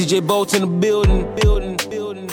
[0.00, 2.26] DJ Bolt in the building, building, building.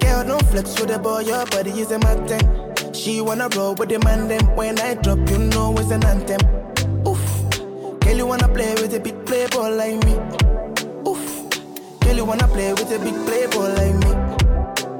[0.00, 2.92] Girl, don't flex with the boy, your body is a matter.
[2.92, 6.40] She wanna roll with the man, them when I drop, you know it's an anthem.
[7.06, 7.22] Oof,
[8.00, 10.14] girl, you wanna play with a big playboy like me.
[11.06, 14.12] Oof, girl, you wanna play with a big playboy like me.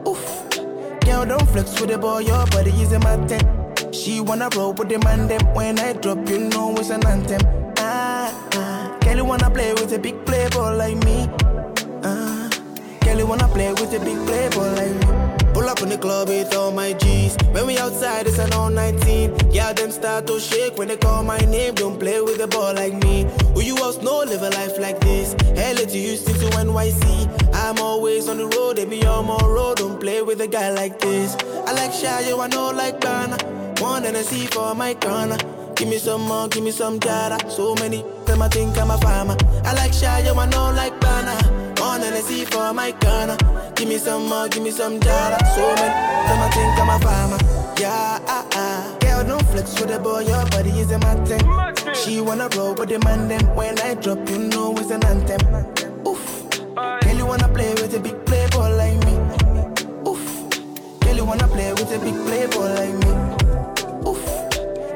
[0.09, 3.58] Oof, girl, don't flex with the boy, your body is a matter.
[3.99, 7.41] She wanna roll with the man, them when I drop, you know it's an anthem.
[7.79, 11.29] Ah, ah, you wanna play with a big playboy like me.
[12.05, 12.49] Ah,
[13.05, 15.53] you wanna play with a big playboy like me.
[15.53, 17.37] Pull up in the club with all my G's.
[17.51, 19.35] When we outside, it's an all 19.
[19.51, 21.75] Yeah, them start to shake when they call my name.
[21.75, 23.27] Don't play with a ball like me.
[23.55, 25.35] Who you else know live a life like this?
[25.57, 27.29] LA to Houston to NYC.
[27.53, 29.79] I'm always on the road, they be on my road.
[29.79, 31.35] Don't play with a guy like this.
[31.67, 31.93] I like
[32.29, 33.68] you I know like Ghana.
[33.81, 35.37] One and a C for my corner.
[35.77, 37.39] Give me some more, give me some data.
[37.49, 39.37] So many them I think I'm a farmer.
[39.65, 41.35] I like shy, you I know like Ghana.
[41.81, 43.37] One and a C for my corner.
[43.77, 45.39] Give me some more, give me some data.
[45.55, 45.95] So many
[46.27, 47.39] them I think I'm a farmer.
[47.81, 48.97] Yeah, ah, ah.
[49.01, 51.95] Girl, don't flex with the boy, your body is a matter.
[51.95, 55.41] She wanna roll with the man, then when I drop, you know it's an anthem.
[56.05, 56.51] Oof.
[56.75, 59.15] Girl, you wanna play with a big playboy like me.
[60.11, 61.01] Oof.
[61.01, 63.08] Girl, you wanna play with a big playboy like me.
[64.09, 64.25] Oof.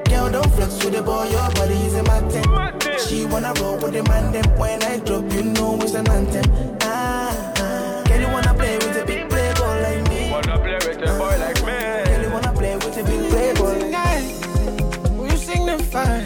[0.08, 2.98] Girl, don't flex with the boy, your body is a matter.
[2.98, 6.44] She wanna roll with the man, then when I drop, you know it's an anthem.
[6.82, 8.02] Ah, ah.
[8.06, 10.30] Girl, you wanna play with a big playboy like me.
[10.30, 11.78] Wanna play with a boy like me?
[12.08, 13.84] Girl, you wanna play with a big playboy like me.
[13.84, 15.10] tonight.
[15.16, 16.18] Will you signify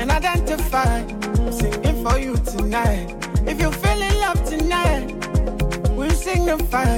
[0.00, 0.98] and identify?
[1.00, 3.16] I'm singing for you tonight.
[3.46, 5.06] If you feel in love tonight,
[5.90, 6.96] will you signify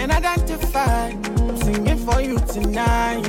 [0.00, 1.23] and identify?
[2.04, 3.26] For you tonight.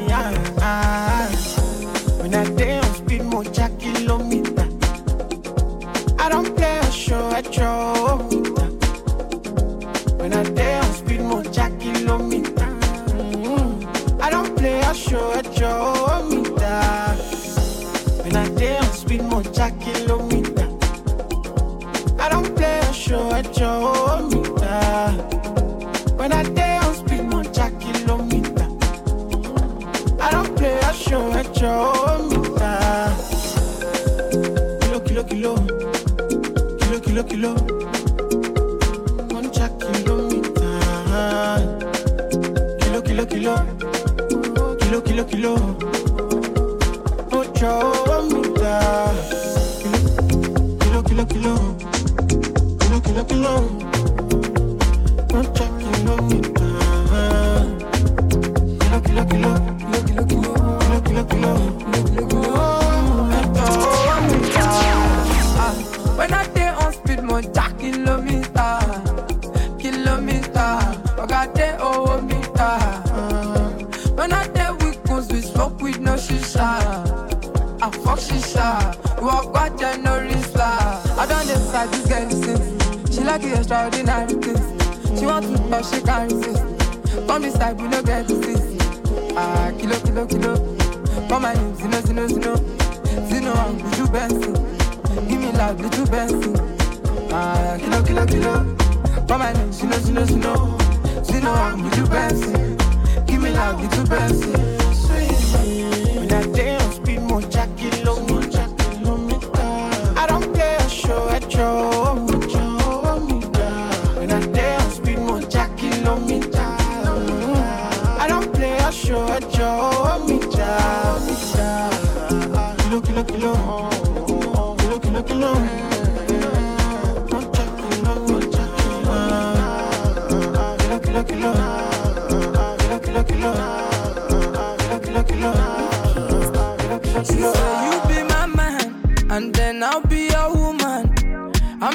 [2.19, 4.67] When I day on speed, more kilometer.
[6.19, 8.17] I don't play a show at show.
[10.17, 12.69] When I day on speed, more kilometer.
[13.15, 14.19] Mm.
[14.21, 16.81] I don't play a show at your meter.
[18.23, 20.04] When I day on speed, more kilometer.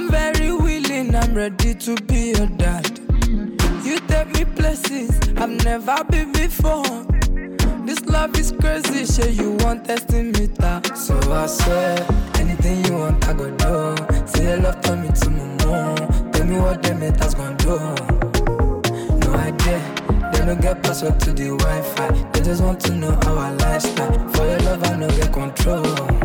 [0.00, 2.98] I'm very willing, I'm ready to be your dad.
[3.84, 7.04] You take me places I've never been before.
[7.84, 10.96] This love is crazy, say you want testing me that.
[10.96, 12.06] So I swear,
[12.36, 14.26] anything you want, I go do.
[14.26, 16.30] Say your love turn me to mama.
[16.32, 17.76] Tell me what them haters gonna do.
[19.18, 19.82] No idea.
[20.32, 22.08] They don't get password to the Wi-Fi.
[22.32, 24.28] They just want to know our lifestyle.
[24.30, 26.19] For your love, I no get control.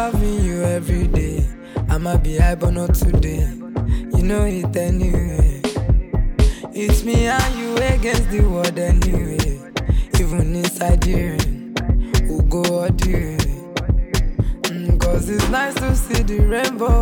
[0.00, 1.46] Loving you every day.
[1.90, 3.44] I'ma be high, but not today.
[4.14, 5.60] You know it anyway.
[6.72, 9.60] It's me and you against the world anyway.
[10.18, 11.74] Even inside rain,
[12.26, 13.36] we'll go the way.
[14.72, 17.00] Mm, Cause it's nice to see the rainbow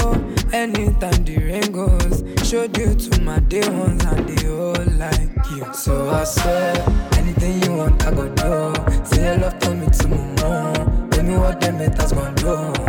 [0.53, 2.17] anytime the rain goes.
[2.49, 5.73] Showed you to my day ones and they all like you.
[5.73, 6.75] So I swear,
[7.13, 9.05] anything you want, I go do.
[9.05, 11.11] Say your love to me to my mom.
[11.11, 12.88] Tell me what them haters gon' do.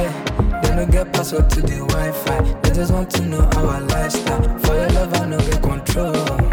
[0.00, 2.40] Idea, they no get password to the Wi Fi.
[2.62, 4.58] They just want to know our lifestyle.
[4.60, 6.49] For your love, I no get control.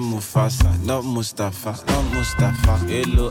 [0.00, 2.76] Mufasa, not Mustafa, not Mustafa.
[2.86, 3.30] Hello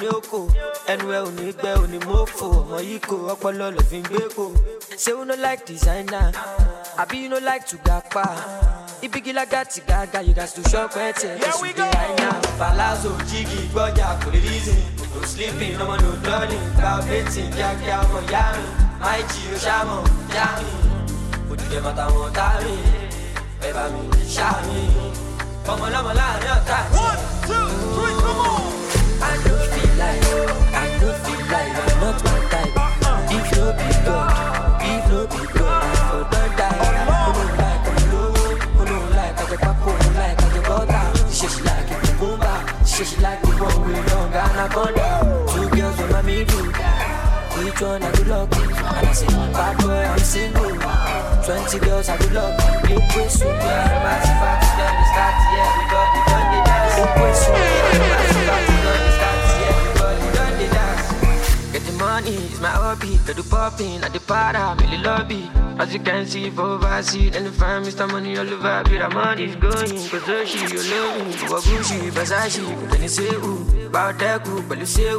[0.00, 0.38] ní òkò
[0.92, 4.04] ẹnu ẹ ò ní gbẹ ò ní mọ́fò ọmọ yìí kò ọpọlọ lọ fi ń
[4.10, 4.44] gbé kò
[5.02, 6.28] ṣé you no like designer?
[7.02, 8.24] Àbí you no like to gapa
[9.02, 11.70] ibigilaga ti gaga you gats to shop ẹtẹ ẹsùn
[12.02, 14.80] àìná palazzo jígì gbọjà kò lè reason.
[15.14, 18.64] No sleeping ọmọ no dulling gba betting kíákíá ọmọ ìyá mi.
[19.00, 20.00] Máì jí o ṣàmọ̀
[20.36, 20.68] yá mi.
[21.50, 22.74] Òdìdẹ mọ́tàwọn tá mi.
[23.66, 24.00] Ẹ bá mi
[24.36, 24.78] ṣá mi.
[25.72, 26.98] Ọmọ lọmọ láàrin ọ̀tá mi.
[27.46, 28.73] I
[43.04, 45.46] she like the one with long anaconda?
[45.52, 46.66] Two girls with my middle.
[47.56, 48.62] Which one I do lucky?
[48.62, 50.74] And I say, bad boy, I'm single.
[51.44, 52.94] Twenty girls I do lucky.
[52.94, 53.52] Liquid super,
[54.04, 54.40] massive
[54.78, 56.96] done the start, yeah, everybody done the dance.
[56.98, 58.33] Liquid super, massive
[62.14, 63.18] money, it's my hobby.
[63.26, 65.50] Do the popping at the para, the lobby.
[65.80, 68.06] As you can see, for overseas, and the fam, Mr.
[68.08, 68.82] Money all over.
[68.88, 71.32] Be the money's going, cause she, you love me.
[71.50, 73.54] Go Gucci, Versace, go to say who.
[73.90, 75.10] Bout that group, but you say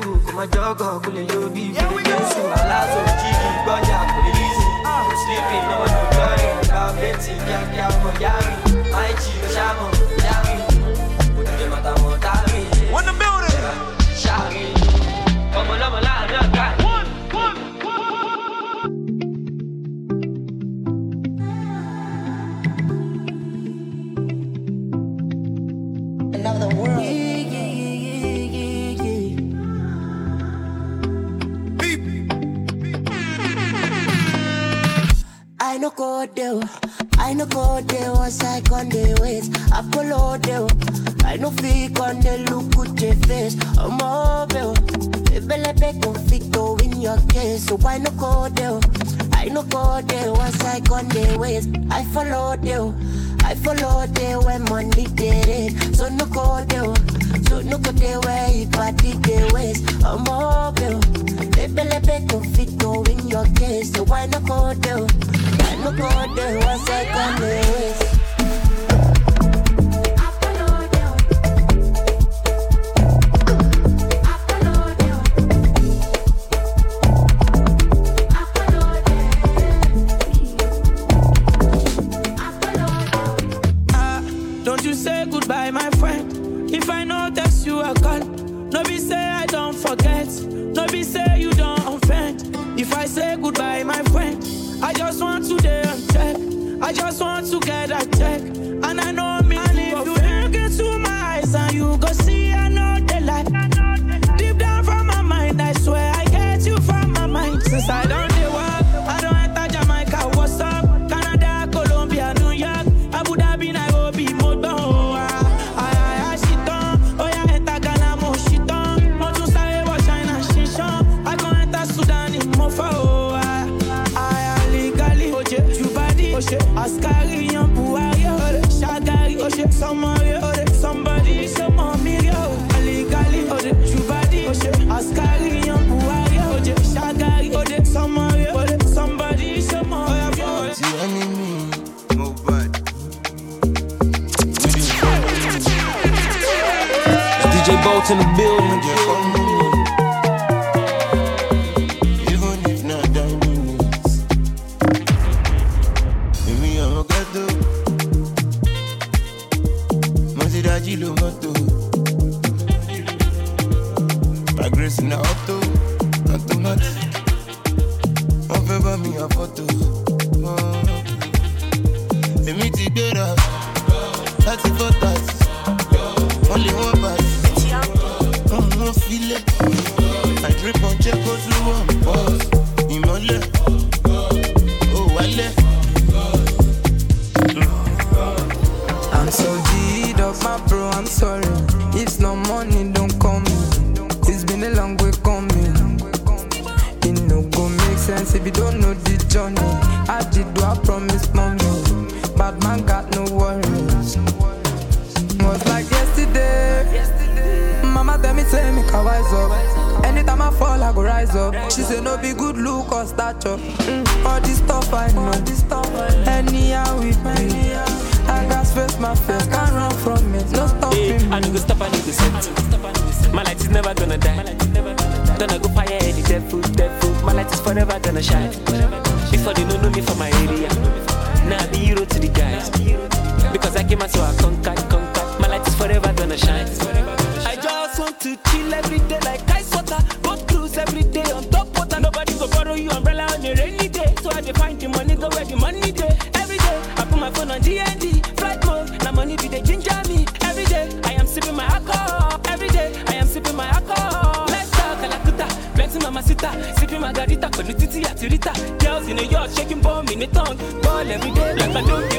[259.55, 260.57] shaking for me, me tongue.
[260.83, 262.14] Call every day like I don't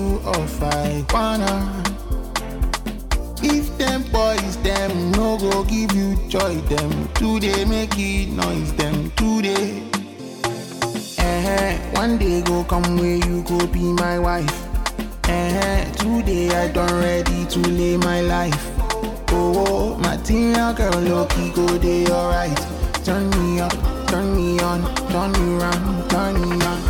[0.00, 0.20] you
[0.62, 1.82] I wanna.
[3.42, 9.10] If them boys, them no go give you joy, them today make it noise, them
[9.12, 9.82] today.
[11.18, 11.68] Uh-huh.
[11.68, 14.56] Eh, one day go come where you go be my wife.
[15.24, 15.84] Uh-huh.
[16.02, 18.64] Today I done ready to lay my life.
[19.32, 22.58] Oh, my dear girl, lucky go day alright.
[23.04, 23.72] Turn me up,
[24.08, 24.80] turn me on,
[25.10, 26.89] turn me round, turn me on.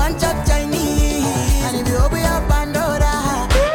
[0.00, 1.24] one chop Chinese.
[1.66, 3.12] And if you open your Pandora,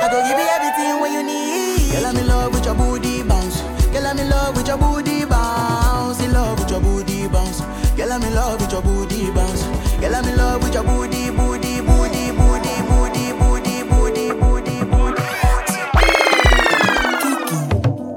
[0.04, 1.92] I go give you everything what you need.
[1.94, 3.62] Girl, I'm in love with your booty bounce.
[3.94, 6.20] Girl, I'm in love with your booty bounce.
[6.26, 7.62] In love with your booty bounce.
[7.98, 9.64] Girl, I'm in love with your booty bounce.
[10.02, 15.24] Girl, I'm in love with your booty, booty, booty, booty, booty, booty, booty, booty, booty.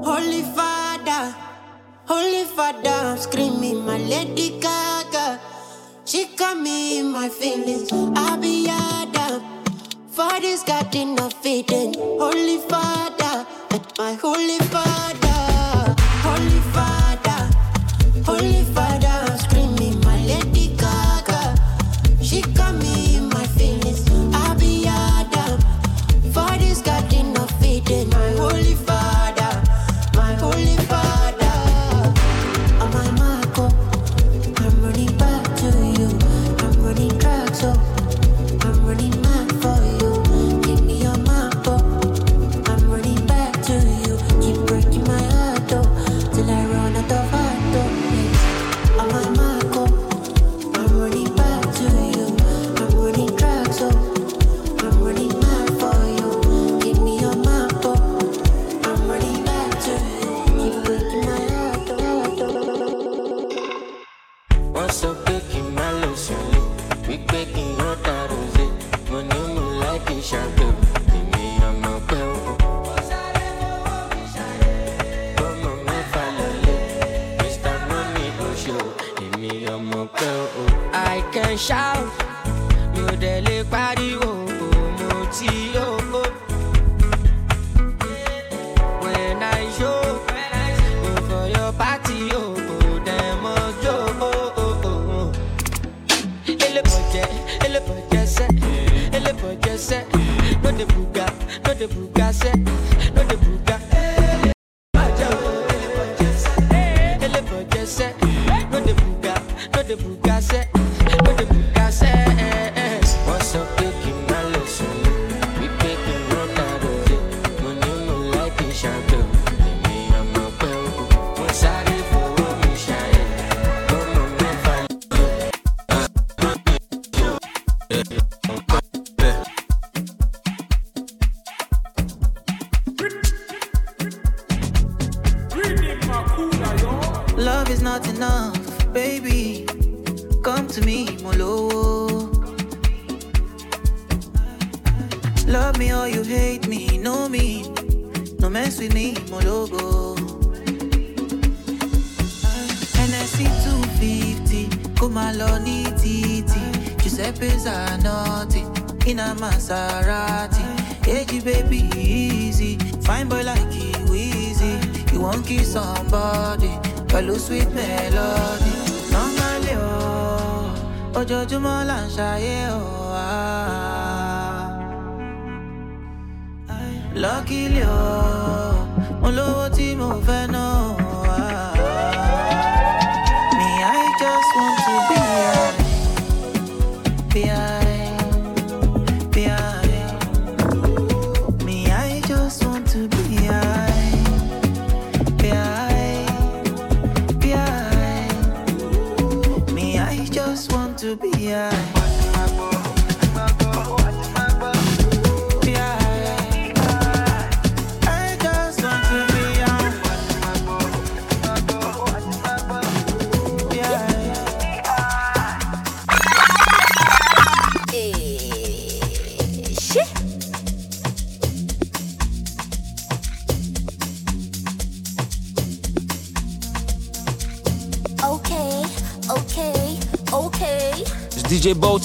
[0.09, 1.21] Holy Father,
[2.05, 4.47] Holy Father, I'm screaming, my lady.
[6.09, 7.87] She got me in my feelings.
[7.93, 9.43] I be Adam.
[10.09, 11.93] Father's got enough feeding.
[11.93, 13.45] Holy Father,
[13.99, 15.28] my Holy Father.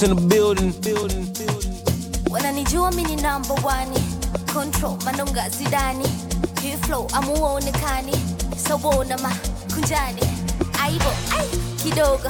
[0.02, 0.72] In the building.
[2.30, 3.94] Wananijua mi ni number one.
[4.52, 6.04] Control my manonga zidani.
[6.62, 8.12] You flow i'm on the amuonekani.
[8.56, 10.20] Sawona makunjani.
[10.82, 11.46] Aibo ay
[11.82, 12.28] kidogo.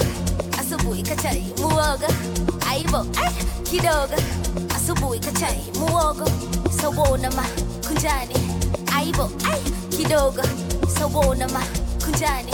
[0.58, 2.08] Asubui kachai muoga.
[2.68, 3.32] Aibo ay
[3.64, 4.16] kidogo.
[4.74, 6.26] Asubui kachai muogo.
[6.80, 8.34] Sawona makunjani.
[8.94, 9.60] Aibo ai
[9.96, 10.42] kidogo.
[10.98, 12.52] Sawona makunjani.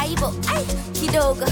[0.00, 1.46] Aibo ai kidogo.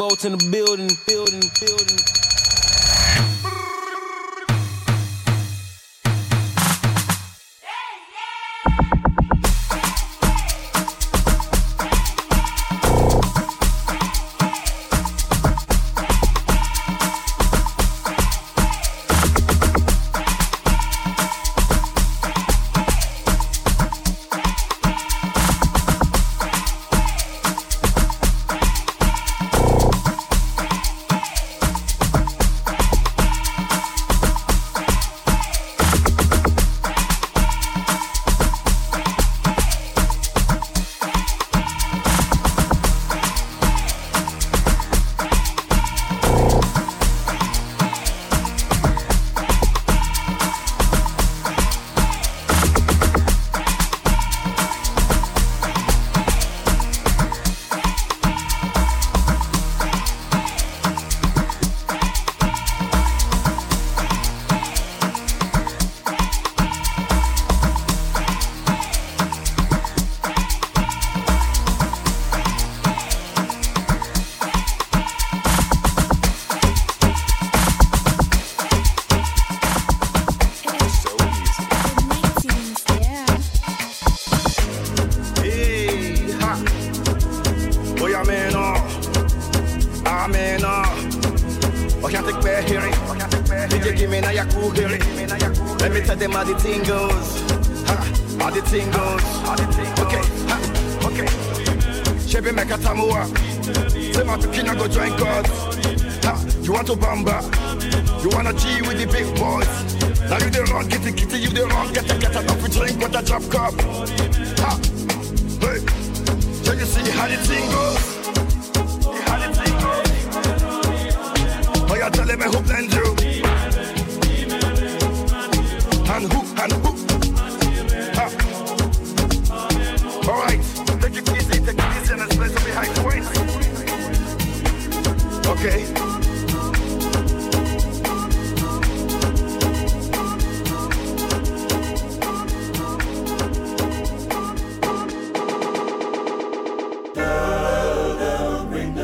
[0.00, 0.88] Bolt in the building.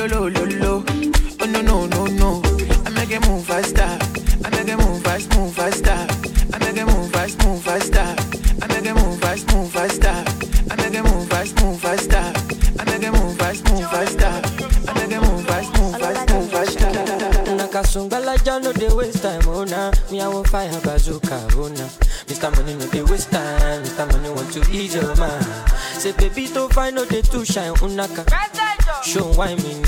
[0.00, 0.84] ololo, ololo,
[1.40, 2.42] oh no, no, no, no,
[2.86, 3.82] I make it move faster,
[4.44, 6.06] I make it move fast, move faster.
[6.52, 8.14] I make it move fast, move faster.
[8.62, 10.08] I make it move fast, move faster.
[10.70, 12.16] I make it move fast, move faster.
[12.78, 14.26] I make it move fast, move faster.
[14.88, 16.90] I make it move fast, move fast, move faster.
[17.58, 19.92] Nakasungala ja no dey waste time, oh nah.
[20.10, 21.88] Me I want fire bazooka, oh nah.
[22.26, 22.50] Mr.
[22.56, 24.10] Money no dey waste time, Mr.
[24.12, 25.44] Money want to ease your mind.
[25.98, 28.24] Say baby to find no dey too shine, oh, unaka.
[29.04, 29.87] Show why me ni.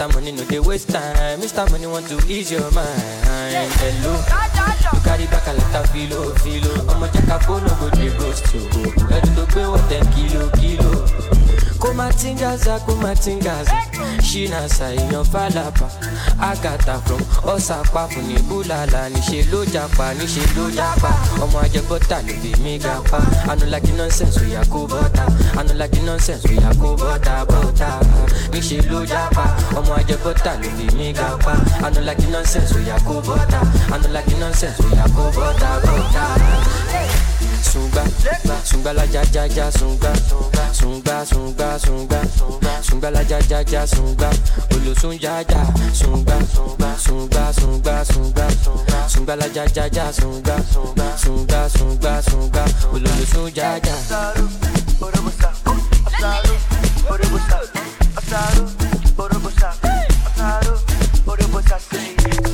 [0.00, 0.14] Mr.
[0.14, 1.70] Money no dey waste time, Mr.
[1.70, 2.88] Money want to ease your mind.
[3.84, 6.72] Hello, you carry back a lot of filo, filo.
[7.12, 8.62] Jẹ́ ká kó no go dey ghost you.
[9.12, 10.79] Ẹni tó gbé wọ́n ten kilo, kilo.
[11.80, 13.72] Kumatingaza kumatingaza.
[14.26, 15.86] Shinasa èèyàn fàlàpà
[16.50, 17.22] àgàtà from
[17.54, 21.10] ọ̀sàpàfù ní búlàlà níṣẹ́ ló japa níṣẹ́ ló japa
[21.44, 23.18] ọmọ ajẹbọ́tà ló fi mí ga pa
[23.98, 25.24] nonsense oya kó bọ́tà
[25.60, 27.88] anulagi nonsense oya kó bọ́tà bọ́tà
[28.52, 29.44] níṣẹ́ ló japa
[29.78, 31.54] ọmọ ajẹbọ́tà ló fi mí ga pa
[32.32, 33.60] nonsense oya kó bọ́tà
[33.94, 35.70] anulagi nonsense oya kó bọ́tà.
[37.62, 38.02] Sunga,
[38.64, 40.12] sunga la ja ja ja sunga,
[40.72, 42.20] sunga sunga sunga,
[42.82, 44.30] sunga la ja ja ja sunga,
[44.74, 46.38] olosun ja ja sunga,
[46.98, 48.48] sunga sunga sunga,
[49.08, 50.56] sunga la ja ja ja sunga,
[51.16, 53.96] sunga sunga sunga, olosun ja ja.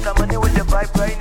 [0.06, 0.18] Mr.
[0.20, 1.15] Money with the vibe right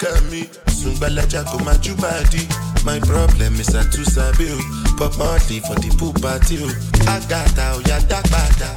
[0.00, 0.42] look at me.
[0.68, 2.46] Sungbalaja go my body.
[2.84, 4.48] My problem is I too sabi.
[4.98, 6.68] Pop Marley for the pool party o.
[7.08, 8.68] Agata oya dagbada.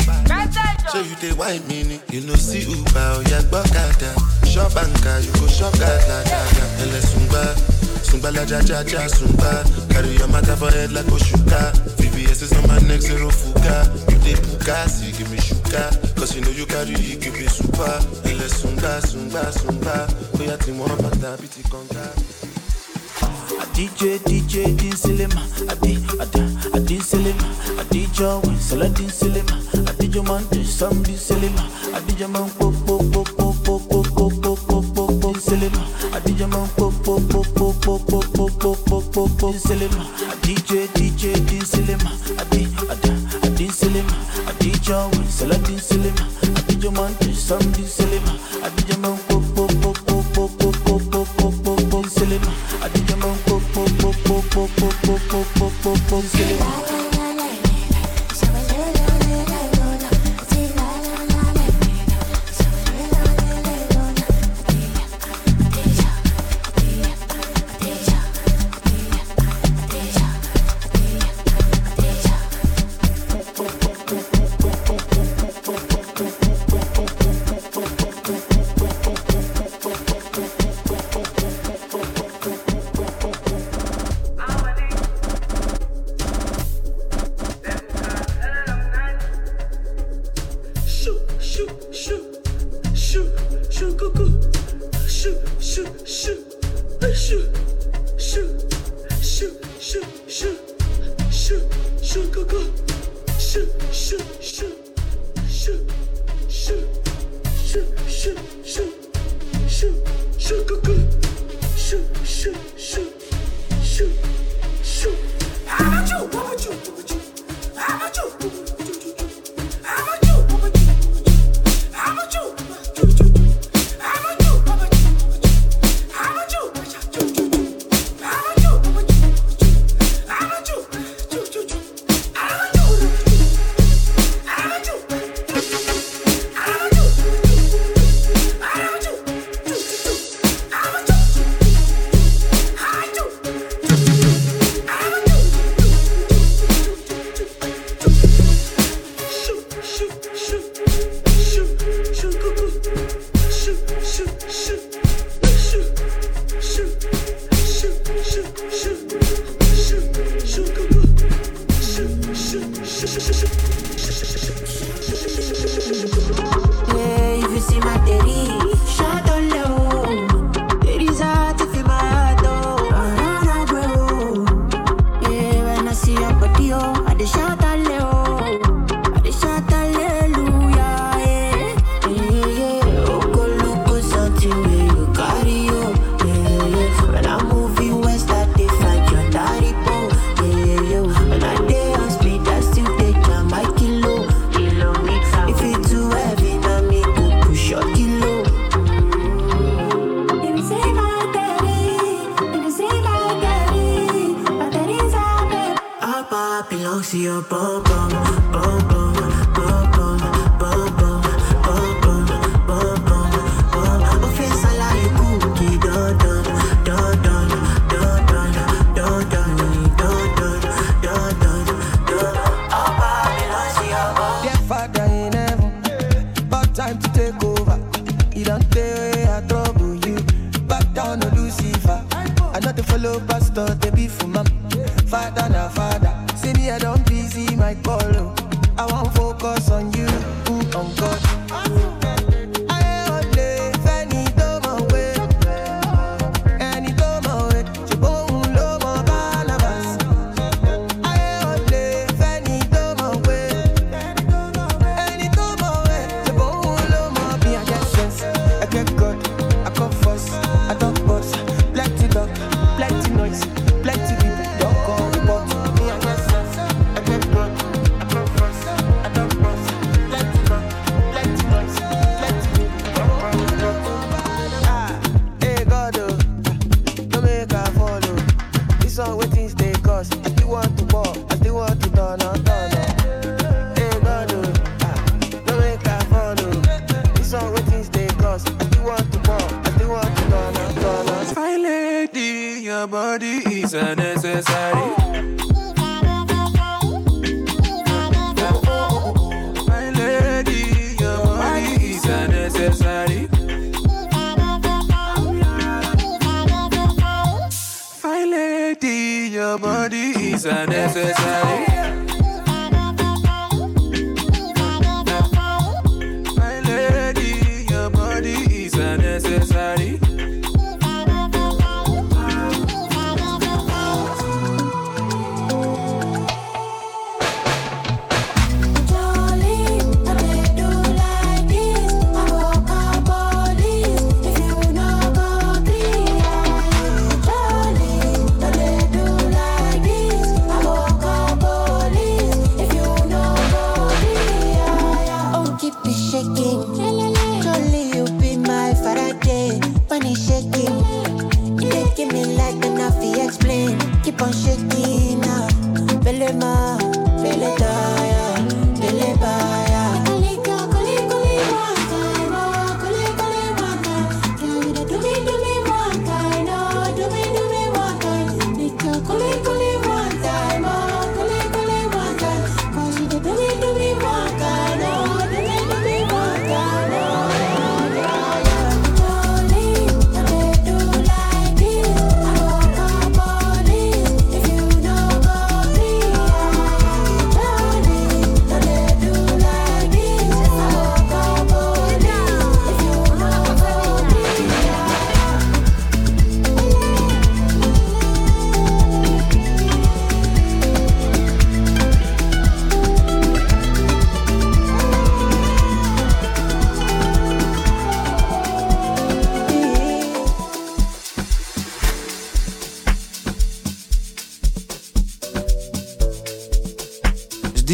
[0.91, 1.99] So you dey white mini.
[2.11, 4.11] You no see Uber oya gbọ́kada.
[4.47, 6.65] Shop anka you go shop gada gada.
[6.83, 7.01] Ẹlẹ
[8.09, 9.63] Sumba la cha cha cha sumba.
[9.89, 11.71] Carry your matter for head like Oshuka.
[11.97, 13.85] VVS is on my neck, zero fuka.
[14.11, 16.15] You dey puka, see give me shuka.
[16.15, 17.99] Cause you know you carry it, give me super.
[18.25, 20.07] Ele sumba, sumba, sumba.
[20.39, 22.09] Oya ti mo mata biti konga.
[23.61, 25.41] A DJ, DJ, Din Silema,
[25.71, 26.39] a D, a D,
[26.73, 27.43] a Din Silema,
[27.79, 29.55] a DJ, Winsala Din Silema,
[29.89, 32.98] a DJ Man, some Din Silema, a DJ Man, Popo,
[37.89, 39.55] pop pop pop pop pop pop pop
[40.43, 41.39] DJ DJ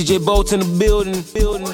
[0.06, 1.24] DJ Bolt in the building.
[1.34, 1.65] building.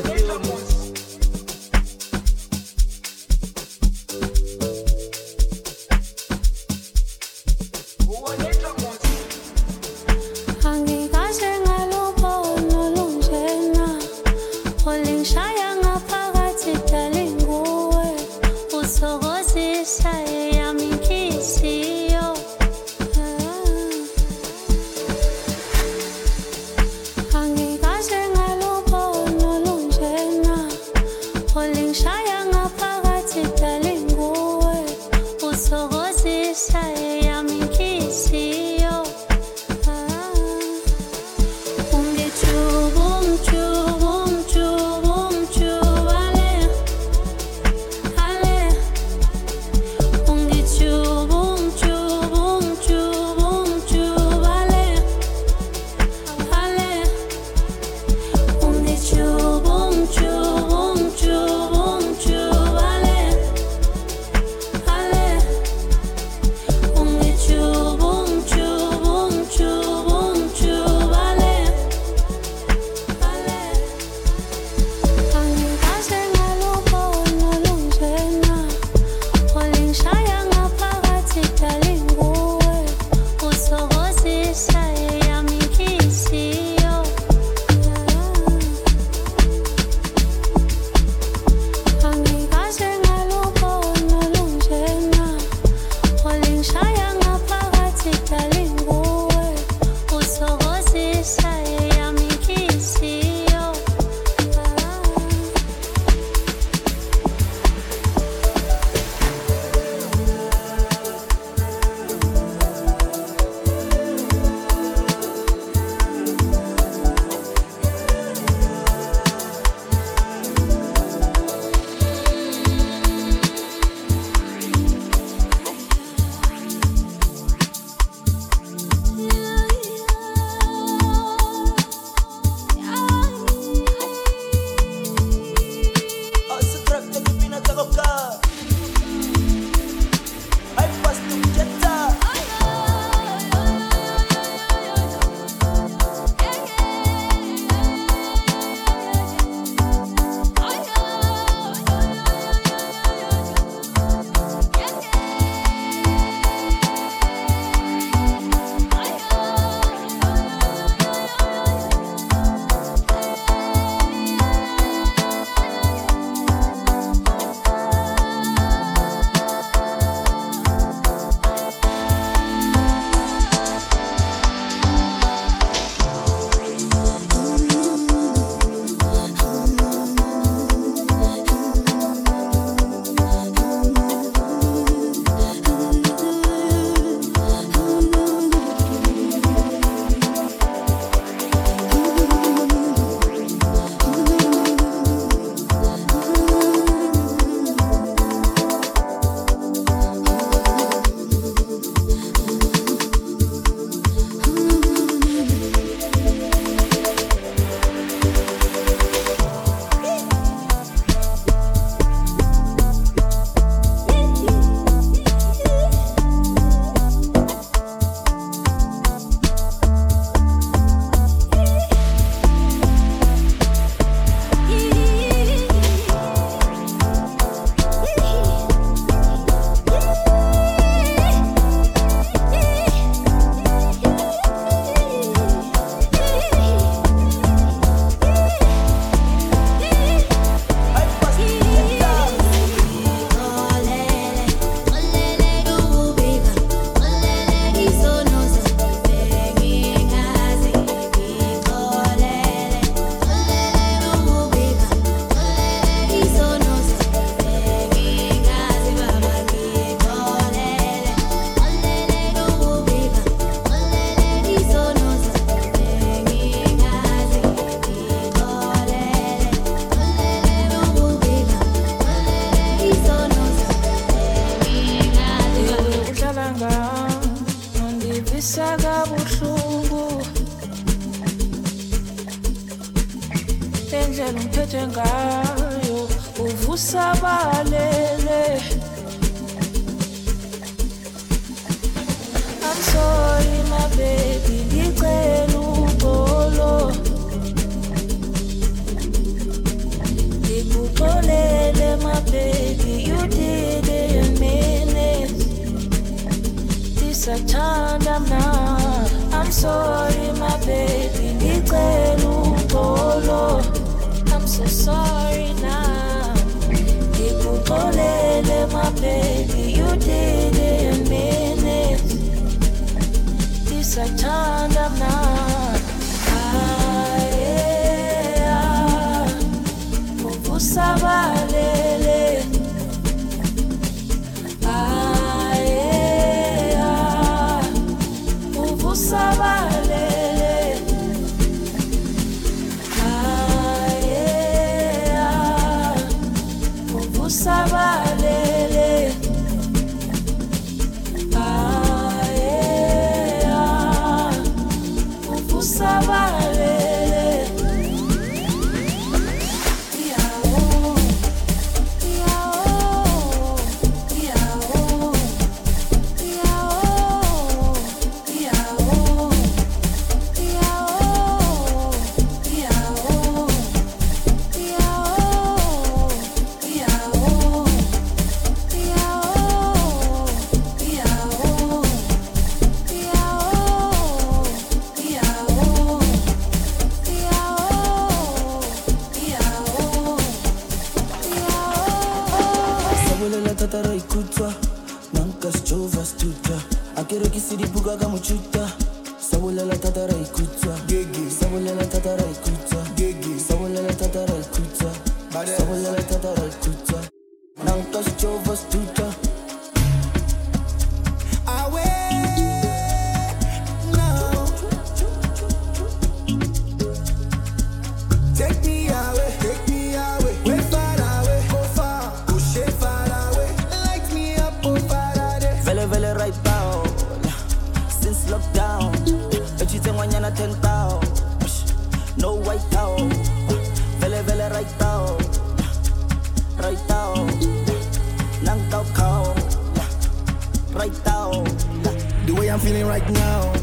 [442.71, 443.53] feeling right now.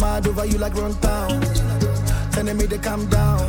[0.00, 1.40] Mad over you like run town.
[2.32, 3.48] Telling me to calm down.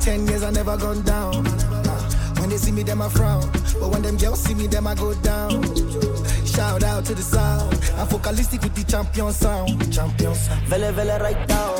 [0.00, 1.44] Ten years I never gone down.
[2.38, 3.50] When they see me, them I frown.
[3.80, 5.62] But when them girls see me, them I go down.
[6.44, 7.72] Shout out to the sound.
[7.96, 9.92] I'm focalistic with the champion sound.
[9.92, 10.62] Champion sound.
[10.68, 11.75] Vele, vele, right now.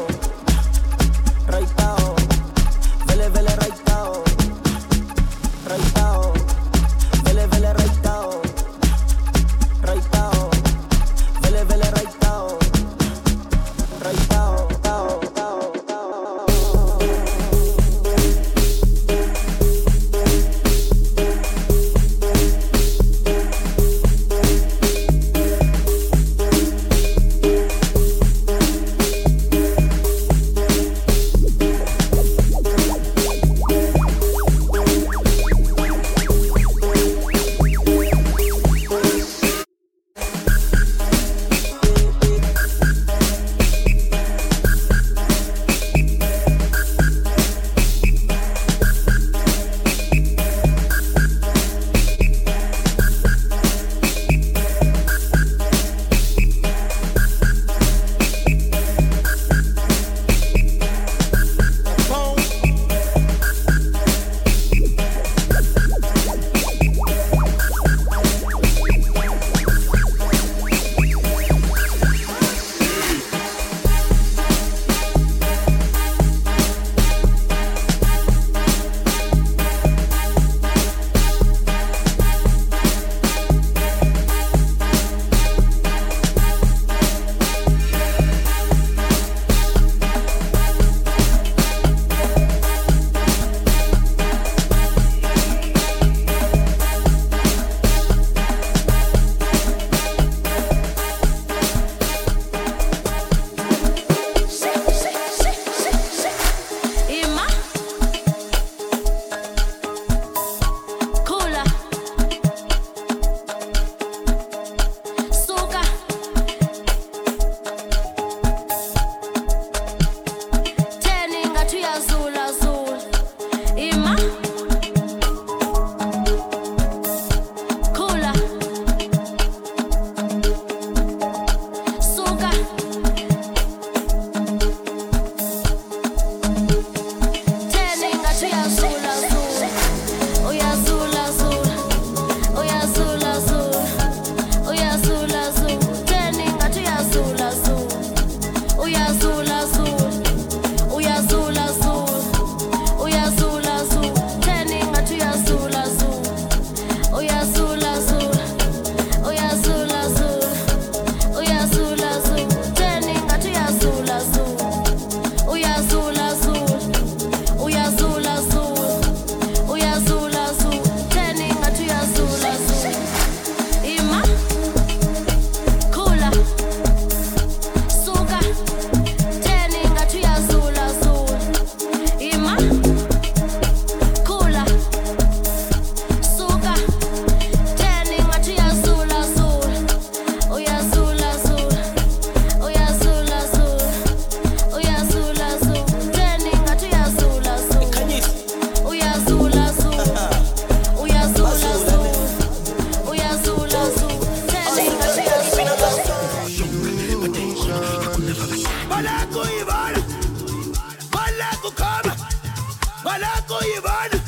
[213.67, 214.23] Goiânia,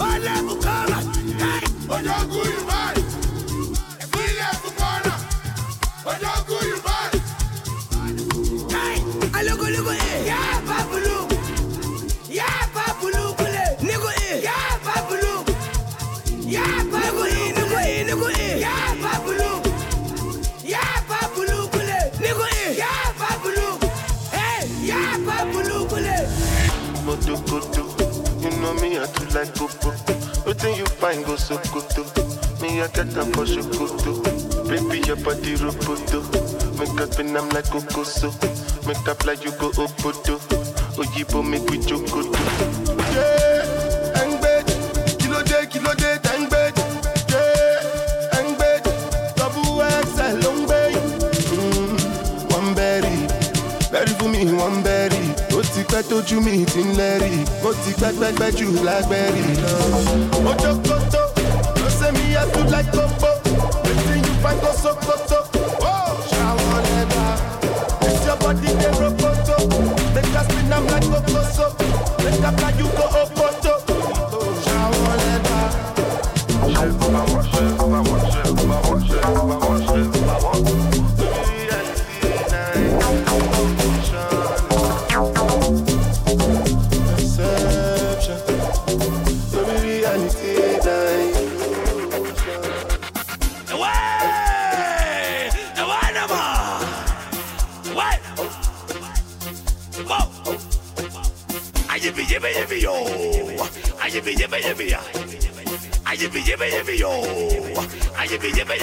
[0.00, 0.98] olha o cara,
[1.88, 3.01] olha Goiânia.
[29.14, 29.90] do like popo.
[30.46, 31.82] Waiting you find go so good.
[32.60, 34.22] Me I get them for shukuto.
[34.68, 36.22] Baby your body roboto.
[36.78, 38.30] Make up and I'm like kokoso.
[38.86, 40.38] Make up like you go opodo.
[40.96, 43.01] Ojibo make we chokoto.
[55.92, 57.32] pẹ́ tójú mi ti ń lẹ́rì
[57.62, 59.44] mo ti pẹ́pẹ́pẹ́ jù lágbẹ́rì
[60.50, 61.22] ojo koto
[61.80, 62.84] ló ṣe mi yàtú láì
[63.84, 65.38] wetin you find go so koto.
[66.30, 67.24] ṣàwọn lẹ́dà.
[68.08, 69.56] It's your body dey rokoto
[70.14, 71.66] make I spin am like kokoso
[72.22, 73.41] make I you go oko.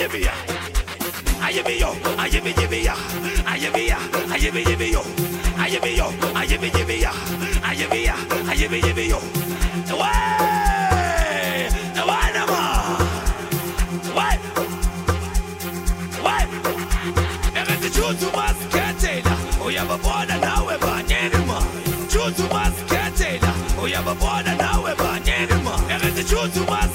[0.09, 0.31] jibia.
[1.41, 2.93] to yo, ayebe jibia.
[3.45, 3.97] Ayebe ya,
[4.33, 5.03] ayebe jibia yo.
[5.57, 7.11] Ayebe yo, ayebe jibia.
[7.63, 8.15] Ayebe ya,
[8.49, 9.21] ayebe jibia yo.
[9.91, 11.69] Away!
[12.01, 12.97] Away nama.
[14.13, 14.39] Away!
[16.19, 16.45] Away!
[17.55, 19.37] Ebe tichutu masketela.
[19.65, 21.61] Uyaba bona nawe banyenima.
[22.11, 23.53] Chutu masketela.
[23.83, 25.73] Uyaba bona nawe banyenima.
[25.89, 26.88] Ebe tichutu masketela.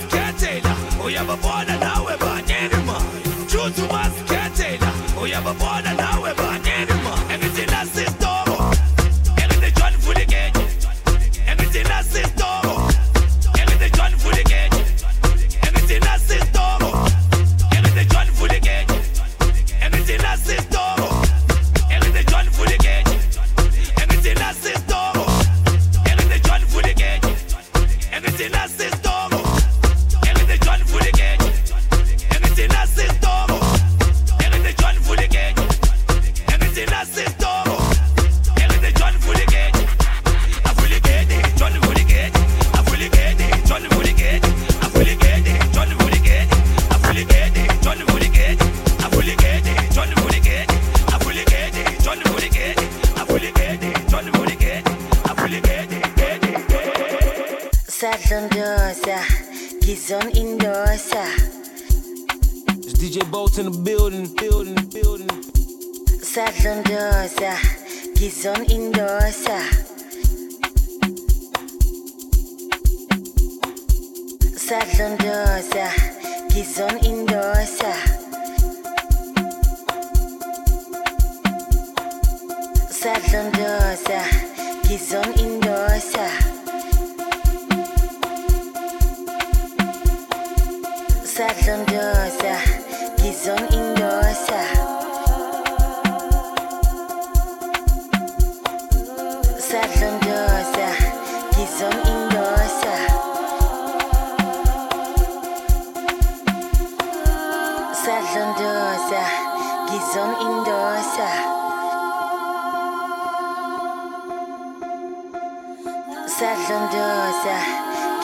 [116.64, 117.56] Gizon dosa,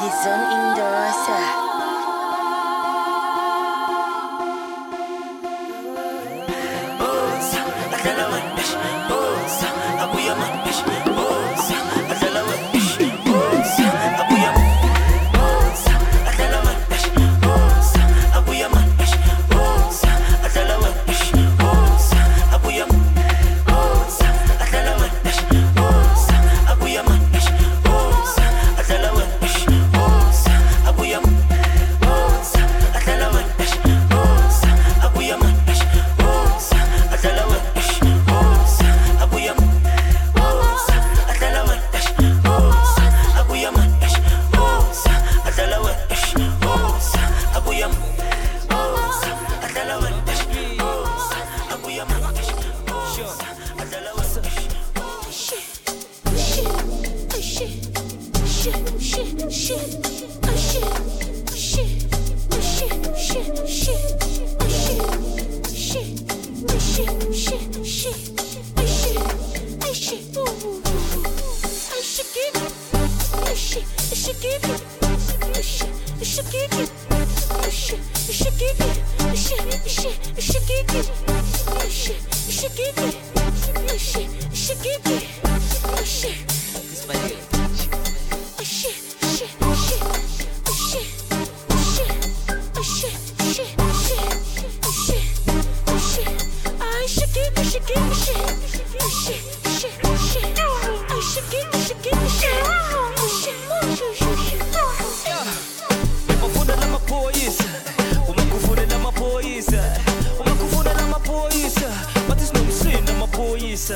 [0.01, 1.70] gizon indosa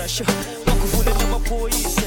[0.04, 0.08] mapoisa.
[0.08, 0.28] Sure.
[0.66, 2.02] Umekufunda na mapoisa,